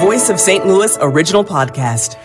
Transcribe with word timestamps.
Voice 0.00 0.30
of 0.30 0.40
St. 0.40 0.66
Louis 0.66 0.96
original 1.00 1.44
podcast. 1.44 2.16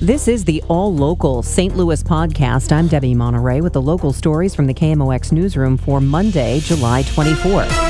This 0.00 0.28
is 0.28 0.44
the 0.44 0.62
All 0.68 0.94
Local 0.94 1.42
St. 1.42 1.76
Louis 1.76 2.02
podcast. 2.02 2.72
I'm 2.72 2.88
Debbie 2.88 3.14
Monterey 3.14 3.60
with 3.60 3.72
the 3.74 3.82
local 3.82 4.12
stories 4.12 4.54
from 4.54 4.66
the 4.66 4.74
KMOX 4.74 5.32
newsroom 5.32 5.76
for 5.76 6.00
Monday, 6.00 6.60
July 6.60 7.02
24th. 7.02 7.89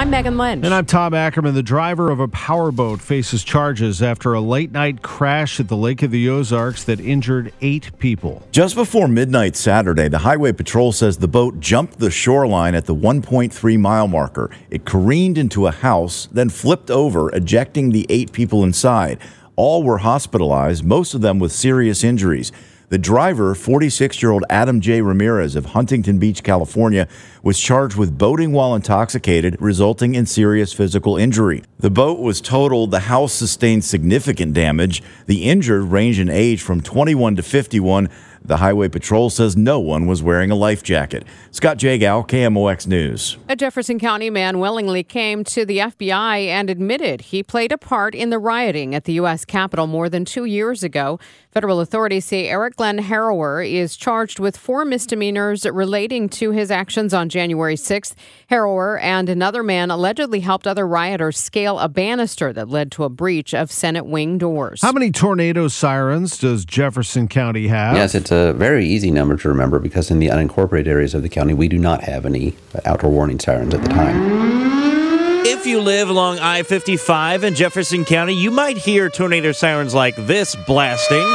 I'm 0.00 0.08
Megan 0.08 0.38
Lynch. 0.38 0.64
And 0.64 0.72
I'm 0.72 0.86
Tom 0.86 1.12
Ackerman. 1.12 1.52
The 1.52 1.62
driver 1.62 2.10
of 2.10 2.20
a 2.20 2.28
powerboat 2.28 3.02
faces 3.02 3.44
charges 3.44 4.00
after 4.00 4.32
a 4.32 4.40
late 4.40 4.72
night 4.72 5.02
crash 5.02 5.60
at 5.60 5.68
the 5.68 5.76
Lake 5.76 6.02
of 6.02 6.10
the 6.10 6.26
Ozarks 6.26 6.84
that 6.84 7.00
injured 7.00 7.52
eight 7.60 7.90
people. 7.98 8.42
Just 8.50 8.76
before 8.76 9.08
midnight 9.08 9.56
Saturday, 9.56 10.08
the 10.08 10.20
Highway 10.20 10.52
Patrol 10.52 10.92
says 10.92 11.18
the 11.18 11.28
boat 11.28 11.60
jumped 11.60 11.98
the 11.98 12.10
shoreline 12.10 12.74
at 12.74 12.86
the 12.86 12.94
1.3 12.94 13.78
mile 13.78 14.08
marker. 14.08 14.50
It 14.70 14.86
careened 14.86 15.36
into 15.36 15.66
a 15.66 15.70
house, 15.70 16.30
then 16.32 16.48
flipped 16.48 16.90
over, 16.90 17.30
ejecting 17.32 17.90
the 17.90 18.06
eight 18.08 18.32
people 18.32 18.64
inside. 18.64 19.18
All 19.54 19.82
were 19.82 19.98
hospitalized, 19.98 20.82
most 20.82 21.12
of 21.12 21.20
them 21.20 21.38
with 21.38 21.52
serious 21.52 22.02
injuries. 22.02 22.52
The 22.90 22.98
driver, 22.98 23.54
46 23.54 24.20
year 24.20 24.32
old 24.32 24.44
Adam 24.50 24.80
J. 24.80 25.00
Ramirez 25.00 25.54
of 25.54 25.66
Huntington 25.66 26.18
Beach, 26.18 26.42
California, 26.42 27.06
was 27.40 27.60
charged 27.60 27.96
with 27.96 28.18
boating 28.18 28.50
while 28.50 28.74
intoxicated, 28.74 29.56
resulting 29.60 30.16
in 30.16 30.26
serious 30.26 30.72
physical 30.72 31.16
injury. 31.16 31.62
The 31.78 31.88
boat 31.88 32.18
was 32.18 32.40
totaled, 32.40 32.90
the 32.90 33.06
house 33.06 33.32
sustained 33.32 33.84
significant 33.84 34.54
damage. 34.54 35.04
The 35.26 35.48
injured 35.48 35.84
range 35.84 36.18
in 36.18 36.28
age 36.28 36.62
from 36.62 36.80
21 36.80 37.36
to 37.36 37.44
51. 37.44 38.08
The 38.42 38.56
Highway 38.56 38.88
Patrol 38.88 39.30
says 39.30 39.56
no 39.56 39.78
one 39.78 40.06
was 40.06 40.22
wearing 40.22 40.50
a 40.50 40.54
life 40.54 40.82
jacket. 40.82 41.24
Scott 41.50 41.78
Jagow, 41.78 42.26
KMOX 42.26 42.86
News. 42.86 43.36
A 43.48 43.54
Jefferson 43.54 43.98
County 43.98 44.30
man 44.30 44.58
willingly 44.58 45.02
came 45.04 45.44
to 45.44 45.64
the 45.66 45.78
FBI 45.78 46.46
and 46.46 46.70
admitted 46.70 47.20
he 47.20 47.42
played 47.42 47.70
a 47.70 47.78
part 47.78 48.14
in 48.14 48.30
the 48.30 48.38
rioting 48.38 48.94
at 48.94 49.04
the 49.04 49.12
U.S. 49.14 49.44
Capitol 49.44 49.86
more 49.86 50.08
than 50.08 50.24
two 50.24 50.46
years 50.46 50.82
ago. 50.82 51.18
Federal 51.50 51.80
authorities 51.80 52.24
say 52.24 52.48
Eric 52.48 52.76
Glenn 52.76 52.98
Harrower 52.98 53.68
is 53.68 53.96
charged 53.96 54.38
with 54.38 54.56
four 54.56 54.84
misdemeanors 54.84 55.66
relating 55.66 56.28
to 56.28 56.52
his 56.52 56.70
actions 56.70 57.12
on 57.12 57.28
January 57.28 57.74
6th. 57.74 58.14
Harrower 58.50 59.00
and 59.02 59.28
another 59.28 59.62
man 59.62 59.90
allegedly 59.90 60.40
helped 60.40 60.66
other 60.66 60.86
rioters 60.86 61.36
scale 61.36 61.78
a 61.78 61.88
banister 61.88 62.52
that 62.52 62.68
led 62.68 62.92
to 62.92 63.04
a 63.04 63.08
breach 63.08 63.52
of 63.52 63.70
Senate 63.70 64.06
wing 64.06 64.38
doors. 64.38 64.80
How 64.80 64.92
many 64.92 65.10
tornado 65.10 65.68
sirens 65.68 66.38
does 66.38 66.64
Jefferson 66.64 67.26
County 67.26 67.66
have? 67.66 67.96
Yes, 67.96 68.14
it's 68.30 68.56
a 68.56 68.56
very 68.56 68.86
easy 68.86 69.10
number 69.10 69.36
to 69.36 69.48
remember 69.48 69.80
because 69.80 70.08
in 70.08 70.20
the 70.20 70.28
unincorporated 70.28 70.86
areas 70.86 71.14
of 71.14 71.22
the 71.22 71.28
county, 71.28 71.52
we 71.52 71.66
do 71.66 71.78
not 71.78 72.04
have 72.04 72.24
any 72.24 72.54
outdoor 72.84 73.10
warning 73.10 73.40
sirens 73.40 73.74
at 73.74 73.82
the 73.82 73.88
time. 73.88 75.44
If 75.44 75.66
you 75.66 75.80
live 75.80 76.08
along 76.08 76.38
I 76.38 76.62
55 76.62 77.42
in 77.42 77.56
Jefferson 77.56 78.04
County, 78.04 78.34
you 78.34 78.52
might 78.52 78.76
hear 78.76 79.08
tornado 79.08 79.50
sirens 79.50 79.94
like 79.94 80.14
this 80.14 80.54
blasting 80.54 81.26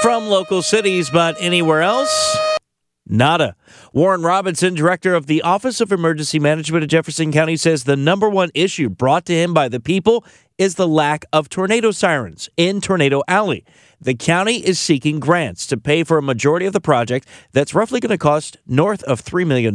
from 0.00 0.26
local 0.26 0.62
cities, 0.62 1.10
but 1.10 1.36
anywhere 1.38 1.82
else, 1.82 2.34
Nada. 3.06 3.54
Warren 3.92 4.22
Robinson, 4.22 4.74
director 4.74 5.14
of 5.14 5.26
the 5.26 5.42
Office 5.42 5.80
of 5.80 5.92
Emergency 5.92 6.38
Management 6.38 6.84
of 6.84 6.90
Jefferson 6.90 7.32
County, 7.32 7.56
says 7.56 7.84
the 7.84 7.96
number 7.96 8.28
one 8.28 8.50
issue 8.54 8.88
brought 8.88 9.26
to 9.26 9.34
him 9.34 9.52
by 9.52 9.68
the 9.68 9.80
people 9.80 10.24
is 10.56 10.76
the 10.76 10.88
lack 10.88 11.24
of 11.32 11.48
tornado 11.48 11.90
sirens 11.90 12.48
in 12.56 12.80
Tornado 12.80 13.22
Alley. 13.26 13.64
The 14.00 14.14
county 14.14 14.56
is 14.56 14.78
seeking 14.78 15.18
grants 15.18 15.66
to 15.68 15.76
pay 15.76 16.04
for 16.04 16.18
a 16.18 16.22
majority 16.22 16.66
of 16.66 16.72
the 16.72 16.80
project 16.80 17.26
that's 17.52 17.74
roughly 17.74 18.00
going 18.00 18.10
to 18.10 18.18
cost 18.18 18.58
north 18.66 19.02
of 19.04 19.24
$3 19.24 19.46
million. 19.46 19.74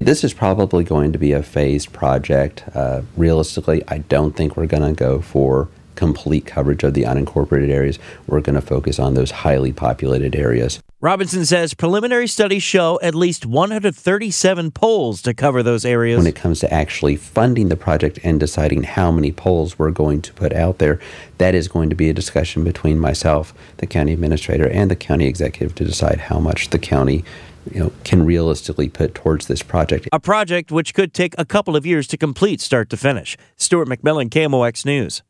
This 0.00 0.24
is 0.24 0.32
probably 0.32 0.82
going 0.82 1.12
to 1.12 1.18
be 1.18 1.32
a 1.32 1.42
phased 1.42 1.92
project. 1.92 2.64
Uh, 2.74 3.02
realistically, 3.16 3.82
I 3.88 3.98
don't 3.98 4.34
think 4.34 4.56
we're 4.56 4.66
going 4.66 4.82
to 4.82 4.98
go 4.98 5.20
for 5.20 5.68
complete 5.94 6.46
coverage 6.46 6.84
of 6.84 6.94
the 6.94 7.02
unincorporated 7.02 7.70
areas. 7.70 7.98
We're 8.26 8.40
going 8.40 8.54
to 8.54 8.60
focus 8.60 8.98
on 8.98 9.14
those 9.14 9.30
highly 9.30 9.72
populated 9.72 10.34
areas. 10.36 10.80
Robinson 11.06 11.46
says 11.46 11.72
preliminary 11.72 12.26
studies 12.26 12.64
show 12.64 12.98
at 13.00 13.14
least 13.14 13.46
137 13.46 14.72
poles 14.72 15.22
to 15.22 15.34
cover 15.34 15.62
those 15.62 15.84
areas. 15.84 16.18
When 16.18 16.26
it 16.26 16.34
comes 16.34 16.58
to 16.58 16.74
actually 16.74 17.14
funding 17.14 17.68
the 17.68 17.76
project 17.76 18.18
and 18.24 18.40
deciding 18.40 18.82
how 18.82 19.12
many 19.12 19.30
poles 19.30 19.78
we're 19.78 19.92
going 19.92 20.20
to 20.22 20.32
put 20.32 20.52
out 20.52 20.78
there, 20.78 20.98
that 21.38 21.54
is 21.54 21.68
going 21.68 21.90
to 21.90 21.94
be 21.94 22.10
a 22.10 22.12
discussion 22.12 22.64
between 22.64 22.98
myself, 22.98 23.54
the 23.76 23.86
county 23.86 24.14
administrator, 24.14 24.68
and 24.68 24.90
the 24.90 24.96
county 24.96 25.28
executive 25.28 25.76
to 25.76 25.84
decide 25.84 26.22
how 26.22 26.40
much 26.40 26.70
the 26.70 26.78
county 26.80 27.24
you 27.70 27.78
know, 27.78 27.92
can 28.02 28.26
realistically 28.26 28.88
put 28.88 29.14
towards 29.14 29.46
this 29.46 29.62
project. 29.62 30.08
A 30.12 30.18
project 30.18 30.72
which 30.72 30.92
could 30.92 31.14
take 31.14 31.36
a 31.38 31.44
couple 31.44 31.76
of 31.76 31.86
years 31.86 32.08
to 32.08 32.16
complete 32.16 32.60
start 32.60 32.90
to 32.90 32.96
finish. 32.96 33.36
Stuart 33.54 33.86
McMillan, 33.86 34.28
KMOX 34.28 34.84
News. 34.84 35.22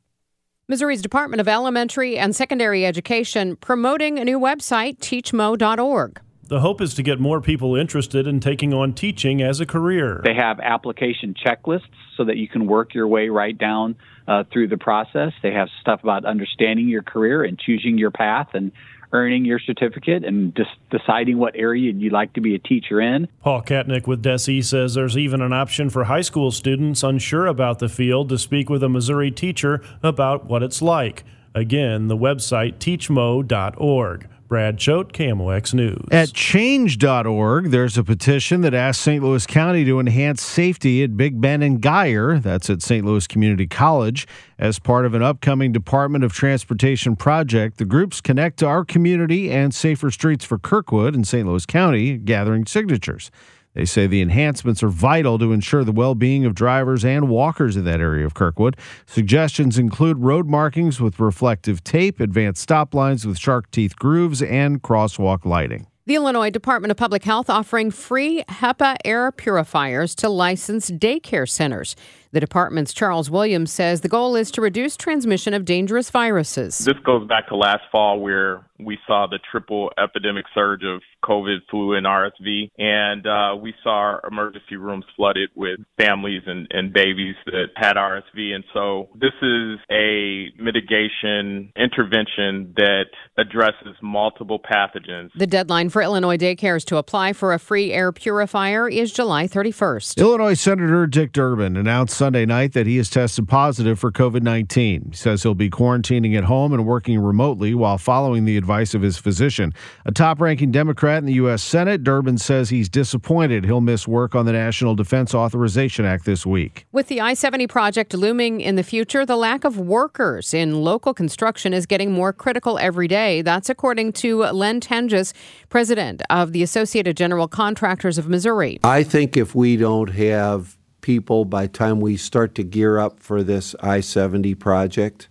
Missouri's 0.69 1.01
Department 1.01 1.41
of 1.41 1.47
Elementary 1.47 2.19
and 2.19 2.35
Secondary 2.35 2.85
Education 2.85 3.55
promoting 3.55 4.19
a 4.19 4.25
new 4.25 4.37
website, 4.37 4.99
teachmo.org. 4.99 6.21
The 6.49 6.59
hope 6.59 6.81
is 6.81 6.93
to 6.95 7.05
get 7.05 7.21
more 7.21 7.41
people 7.41 7.77
interested 7.77 8.27
in 8.27 8.41
taking 8.41 8.75
on 8.75 8.93
teaching 8.93 9.43
as 9.43 9.61
a 9.61 9.67
career. 9.67 10.21
They 10.25 10.35
have 10.35 10.59
application 10.59 11.35
checklists 11.35 11.83
so 12.17 12.25
that 12.25 12.37
you 12.37 12.49
can 12.49 12.67
work 12.67 12.95
your 12.95 13.07
way 13.07 13.29
right 13.29 13.57
down 13.57 13.95
uh, 14.27 14.43
through 14.53 14.67
the 14.67 14.77
process. 14.77 15.33
They 15.41 15.53
have 15.53 15.69
stuff 15.81 16.03
about 16.03 16.25
understanding 16.25 16.89
your 16.89 17.03
career 17.03 17.45
and 17.45 17.57
choosing 17.57 17.97
your 17.97 18.11
path 18.11 18.49
and 18.55 18.73
earning 19.13 19.45
your 19.45 19.59
certificate 19.59 20.25
and 20.25 20.55
just 20.57 20.71
deciding 20.91 21.39
what 21.39 21.55
area 21.57 21.93
you'd 21.93 22.13
like 22.13 22.33
to 22.35 22.41
be 22.41 22.55
a 22.55 22.59
teacher 22.59 23.01
in. 23.01 23.29
Paul 23.43 23.63
Katnik 23.63 24.07
with 24.07 24.23
DESE 24.23 24.63
says 24.63 24.95
there's 24.95 25.17
even 25.17 25.41
an 25.41 25.53
option 25.53 25.91
for 25.91 26.05
high 26.05 26.21
school 26.21 26.51
students 26.51 27.03
unsure 27.03 27.47
about 27.47 27.79
the 27.79 27.89
field 27.89 28.29
to 28.29 28.39
speak 28.39 28.69
with 28.69 28.83
a 28.83 28.89
Missouri 28.89 29.31
teacher 29.31 29.83
about 30.03 30.47
what 30.47 30.63
it's 30.63 30.83
like. 30.83 31.25
Again, 31.55 32.09
the 32.09 32.17
website 32.17 32.75
teachmo.org. 32.75 34.29
Brad 34.49 34.79
Choate, 34.79 35.13
KMOX 35.13 35.75
News. 35.75 36.05
At 36.11 36.33
change.org, 36.33 37.71
there's 37.71 37.99
a 37.99 38.05
petition 38.05 38.61
that 38.61 38.75
asks 38.75 39.03
St. 39.03 39.23
Louis 39.23 39.47
County 39.47 39.85
to 39.85 40.01
enhance 40.01 40.43
safety 40.43 41.03
at 41.03 41.17
Big 41.17 41.41
Bend 41.41 41.63
and 41.63 41.81
Geyer, 41.81 42.39
that's 42.39 42.71
at 42.71 42.83
St. 42.83 43.05
Louis 43.05 43.27
Community 43.27 43.67
College, 43.67 44.27
as 44.59 44.79
part 44.79 45.05
of 45.05 45.15
an 45.15 45.23
upcoming 45.23 45.73
Department 45.73 46.25
of 46.25 46.33
Transportation 46.33 47.17
project. 47.17 47.79
The 47.79 47.85
groups 47.85 48.21
connect 48.21 48.59
to 48.59 48.67
our 48.67 48.85
community 48.85 49.51
and 49.51 49.75
Safer 49.75 50.11
Streets 50.11 50.45
for 50.45 50.59
Kirkwood 50.59 51.15
and 51.15 51.27
St. 51.27 51.47
Louis 51.47 51.67
County, 51.67 52.17
gathering 52.17 52.67
signatures. 52.67 53.31
They 53.77 53.85
say 53.85 54.07
the 54.07 54.23
enhancements 54.23 54.83
are 54.83 54.89
vital 54.89 55.39
to 55.39 55.53
ensure 55.53 55.85
the 55.85 55.93
well 55.93 56.15
being 56.15 56.47
of 56.47 56.55
drivers 56.55 57.05
and 57.05 57.29
walkers 57.29 57.77
in 57.77 57.85
that 57.85 58.01
area 58.01 58.25
of 58.25 58.33
Kirkwood. 58.33 58.75
Suggestions 59.05 59.79
include 59.79 60.21
road 60.21 60.49
markings 60.49 60.99
with 60.99 61.21
reflective 61.21 61.85
tape, 61.85 62.19
advanced 62.19 62.63
stop 62.63 62.95
lines 62.95 63.27
with 63.27 63.39
shark 63.39 63.71
teeth 63.71 63.95
grooves, 63.97 64.41
and 64.41 64.83
crosswalk 64.83 65.45
lighting. 65.45 65.87
The 66.07 66.15
Illinois 66.15 66.51
Department 66.51 66.93
of 66.93 66.97
Public 66.97 67.25
Health 67.25 67.51
offering 67.51 67.91
free 67.91 68.45
HEPA 68.49 68.97
air 69.05 69.31
purifiers 69.33 70.15
to 70.15 70.29
licensed 70.29 70.99
daycare 70.99 71.49
centers. 71.49 71.97
The 72.31 72.41
department's 72.41 72.95
Charles 72.95 73.29
Williams 73.29 73.73
says 73.73 74.03
the 74.03 74.09
goal 74.09 74.37
is 74.37 74.53
to 74.53 74.61
reduce 74.61 74.97
transmission 74.97 75.53
of 75.53 75.65
dangerous 75.65 76.11
viruses. 76.11 76.79
This 76.79 76.99
goes 77.05 77.27
back 77.27 77.49
to 77.49 77.57
last 77.57 77.83
fall 77.91 78.21
where 78.21 78.65
we 78.79 78.99
saw 79.07 79.27
the 79.27 79.39
triple 79.51 79.91
epidemic 79.99 80.45
surge 80.55 80.83
of 80.85 81.03
COVID, 81.25 81.59
flu, 81.71 81.95
and 81.95 82.07
RSV. 82.07 82.71
And 82.79 83.27
uh, 83.27 83.57
we 83.61 83.75
saw 83.83 83.91
our 83.91 84.23
emergency 84.31 84.77
rooms 84.77 85.05
flooded 85.17 85.51
with 85.55 85.81
families 85.99 86.43
and, 86.47 86.67
and 86.71 86.93
babies 86.93 87.35
that 87.47 87.69
had 87.77 87.97
RSV. 87.97 88.53
And 88.55 88.65
so 88.73 89.09
this 89.15 89.33
is 89.43 89.79
a 89.91 90.49
mitigation 90.59 91.73
intervention 91.77 92.75
that 92.77 93.07
addresses 93.37 93.97
multiple 94.03 94.61
pathogens. 94.61 95.31
The 95.35 95.47
deadline 95.47 95.89
for 95.89 96.03
Illinois 96.03 96.37
daycares 96.37 96.85
to 96.87 96.97
apply 96.97 97.33
for 97.33 97.53
a 97.53 97.59
free 97.59 97.93
air 97.93 98.13
purifier 98.13 98.89
is 98.89 99.13
July 99.13 99.47
31st. 99.47 100.19
Illinois 100.19 100.55
Senator 100.55 101.07
Dick 101.07 101.33
Durbin 101.33 101.77
announced 101.77 102.17
Sunday 102.17 102.47
night 102.47 102.73
that 102.73 102.87
he 102.87 102.97
has 102.97 103.11
tested 103.11 103.49
positive 103.49 103.99
for 103.99 104.11
COVID 104.13 104.43
19. 104.43 105.09
He 105.11 105.17
says 105.17 105.43
he'll 105.43 105.55
be 105.55 105.71
quarantining 105.71 106.37
at 106.37 106.45
home 106.45 106.73
and 106.73 106.87
working 106.87 107.19
remotely 107.19 107.75
while 107.75 107.99
following 107.99 108.45
the 108.45 108.57
advice 108.67 108.95
of 108.95 109.03
his 109.03 109.17
physician. 109.17 109.73
A 110.07 110.11
top 110.11 110.41
ranking 110.41 110.73
Democrat 110.73 111.19
in 111.19 111.27
the 111.27 111.35
U.S. 111.35 111.63
Senate, 111.63 112.03
Durbin 112.03 112.37
says 112.37 112.69
he's 112.69 112.89
disappointed 112.89 113.65
he'll 113.65 113.81
miss 113.81 114.09
work 114.09 114.35
on 114.35 114.45
the 114.45 114.53
National 114.53 114.97
Defense 114.97 115.35
Authorization 115.35 116.05
Act 116.05 116.25
this 116.25 116.45
week. 116.45 116.85
With 116.91 117.07
the 117.07 117.21
I 117.21 117.35
70 117.35 117.69
project 117.69 118.13
looming 118.13 118.61
in 118.61 118.75
the 118.75 118.83
future, 118.83 119.25
the 119.25 119.37
lack 119.37 119.63
of 119.63 119.79
workers 119.79 120.53
in 120.53 120.83
local 120.83 121.15
construction 121.15 121.73
is 121.73 121.87
getting 121.87 122.11
more 122.11 122.33
critical 122.33 122.77
every 122.79 123.07
day. 123.07 123.41
That's 123.43 123.71
according 123.71 124.15
to 124.15 124.43
Len 124.43 124.81
Toenjes, 124.81 125.33
president 125.69 126.23
of 126.29 126.53
the 126.53 126.65
Associated 126.65 127.17
General 127.17 127.47
Contractors 127.47 128.19
of 128.19 128.29
Missouri. 128.29 128.81
I 128.83 129.05
think 129.05 129.37
if 129.37 129.55
we 129.55 129.77
don't 129.77 130.11
have 130.11 130.77
people 131.03 131.45
by 131.45 131.67
the 131.67 131.73
time 131.73 132.01
we 132.01 132.17
start 132.17 132.57
to 132.57 132.65
gear 132.65 132.99
up 132.99 133.21
for 133.21 133.45
this 133.45 133.77
I 133.81 134.01
70 134.01 134.57
project, 134.57 135.29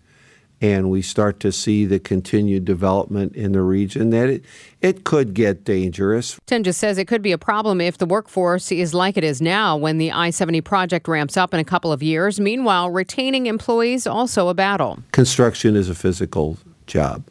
and 0.61 0.89
we 0.89 1.01
start 1.01 1.39
to 1.41 1.51
see 1.51 1.85
the 1.85 1.99
continued 1.99 2.65
development 2.65 3.35
in 3.35 3.51
the 3.51 3.61
region, 3.61 4.09
that 4.11 4.29
it, 4.29 4.45
it 4.81 5.03
could 5.03 5.33
get 5.33 5.63
dangerous. 5.63 6.39
Tenja 6.47 6.73
says 6.73 6.97
it 6.97 7.07
could 7.07 7.21
be 7.21 7.31
a 7.31 7.37
problem 7.37 7.81
if 7.81 7.97
the 7.97 8.05
workforce 8.05 8.71
is 8.71 8.93
like 8.93 9.17
it 9.17 9.23
is 9.23 9.41
now 9.41 9.75
when 9.75 9.97
the 9.97 10.11
I 10.11 10.29
70 10.29 10.61
project 10.61 11.07
ramps 11.07 11.37
up 11.37 11.53
in 11.53 11.59
a 11.59 11.65
couple 11.65 11.91
of 11.91 12.01
years. 12.01 12.39
Meanwhile, 12.39 12.89
retaining 12.89 13.47
employees 13.47 14.07
also 14.07 14.47
a 14.47 14.53
battle. 14.53 14.99
Construction 15.11 15.75
is 15.75 15.89
a 15.89 15.95
physical 15.95 16.57
job, 16.87 17.23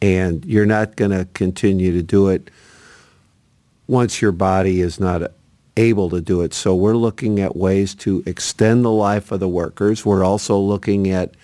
and 0.00 0.44
you're 0.44 0.66
not 0.66 0.96
going 0.96 1.12
to 1.12 1.26
continue 1.34 1.92
to 1.92 2.02
do 2.02 2.28
it 2.28 2.50
once 3.86 4.20
your 4.20 4.32
body 4.32 4.80
is 4.80 4.98
not 4.98 5.30
able 5.76 6.10
to 6.10 6.20
do 6.20 6.42
it. 6.42 6.52
So 6.52 6.74
we're 6.74 6.96
looking 6.96 7.40
at 7.40 7.56
ways 7.56 7.94
to 7.96 8.22
extend 8.26 8.84
the 8.84 8.90
life 8.90 9.32
of 9.32 9.40
the 9.40 9.48
workers. 9.48 10.04
We're 10.04 10.24
also 10.24 10.58
looking 10.58 11.08
at 11.08 11.34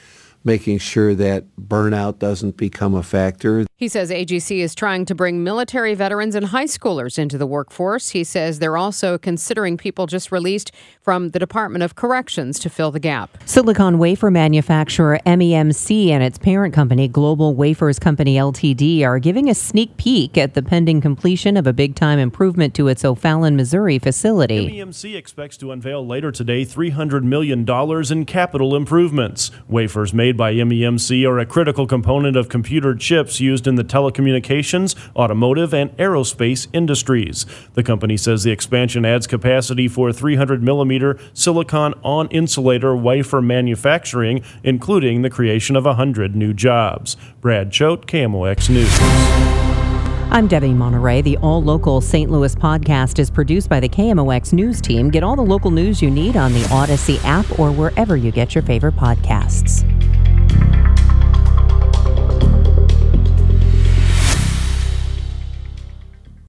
making 0.45 0.79
sure 0.79 1.15
that 1.15 1.45
burnout 1.57 2.19
doesn't 2.19 2.57
become 2.57 2.95
a 2.95 3.03
factor. 3.03 3.67
He 3.79 3.87
says 3.87 4.11
AGC 4.11 4.59
is 4.59 4.75
trying 4.75 5.05
to 5.05 5.15
bring 5.15 5.45
military 5.45 5.95
veterans 5.95 6.35
and 6.35 6.47
high 6.47 6.65
schoolers 6.65 7.17
into 7.17 7.39
the 7.39 7.47
workforce. 7.47 8.09
He 8.09 8.25
says 8.25 8.59
they're 8.59 8.77
also 8.77 9.19
considering 9.19 9.77
people 9.77 10.09
just 10.09 10.33
released 10.33 10.73
from 11.01 11.29
the 11.29 11.39
Department 11.39 11.85
of 11.85 11.95
Corrections 11.95 12.59
to 12.59 12.71
fill 12.71 12.91
the 12.91 12.99
gap. 12.99 13.39
Silicon 13.45 13.99
wafer 13.99 14.33
manufacturer 14.33 15.21
MEMC 15.25 16.09
and 16.09 16.25
its 16.25 16.39
parent 16.39 16.75
company, 16.75 17.07
Global 17.07 17.55
Wafers 17.55 18.01
Company 18.01 18.35
Ltd., 18.35 19.05
are 19.05 19.21
giving 19.21 19.49
a 19.49 19.55
sneak 19.55 19.97
peek 19.97 20.37
at 20.37 20.55
the 20.55 20.63
pending 20.63 21.01
completion 21.01 21.57
of 21.57 21.65
a 21.69 21.73
big 21.73 21.95
time 21.95 22.19
improvement 22.19 22.75
to 22.75 22.89
its 22.89 23.05
O'Fallon, 23.05 23.55
Missouri 23.55 24.01
facility. 24.01 24.71
MEMC 24.71 25.15
expects 25.15 25.57
to 25.57 25.71
unveil 25.71 26.05
later 26.05 26.33
today 26.33 26.65
$300 26.65 27.23
million 27.23 27.65
in 28.11 28.27
capital 28.27 28.75
improvements. 28.75 29.53
Wafers 29.69 30.13
made 30.13 30.37
by 30.37 30.53
MEMC 30.55 31.25
are 31.29 31.39
a 31.39 31.47
critical 31.47 31.87
component 31.87 32.37
of 32.37 32.49
computer 32.49 32.97
chips 32.97 33.39
used 33.39 33.68
in 33.69 33.77
the 33.77 33.85
telecommunications, 33.85 34.97
automotive, 35.15 35.73
and 35.73 35.97
aerospace 35.99 36.67
industries. 36.73 37.47
The 37.75 37.83
company 37.83 38.17
says 38.17 38.43
the 38.43 38.51
expansion 38.51 39.05
adds 39.05 39.27
capacity 39.27 39.87
for 39.87 40.13
300 40.13 40.63
millimeter 40.63 41.19
silicon 41.35 41.95
on 42.03 42.29
insulator 42.29 42.97
wafer 42.97 43.41
manufacturing, 43.41 44.43
including 44.65 45.23
the 45.23 45.31
creation 45.31 45.77
of 45.77 45.85
100 45.85 46.35
new 46.35 46.53
jobs. 46.53 47.17
Brad 47.41 47.71
Choate, 47.71 48.07
KMOX 48.07 48.71
News. 48.71 49.49
I'm 50.31 50.47
Debbie 50.47 50.75
Monterey. 50.75 51.23
The 51.23 51.39
All 51.39 51.63
Local 51.63 52.03
St. 52.03 52.31
Louis 52.31 52.55
podcast 52.55 53.19
is 53.19 53.31
produced 53.31 53.71
by 53.71 53.81
the 53.81 53.89
KMOX 53.89 54.53
News 54.53 54.79
team. 54.79 55.09
Get 55.09 55.23
all 55.23 55.37
the 55.37 55.43
local 55.43 55.71
news 55.71 56.03
you 56.03 56.11
need 56.11 56.37
on 56.37 56.53
the 56.53 56.61
Audacy 56.65 57.19
app 57.25 57.59
or 57.59 57.73
wherever 57.73 58.15
you 58.15 58.31
get 58.31 58.55
your 58.55 58.63
favorite 58.63 58.95
podcasts. 58.95 59.87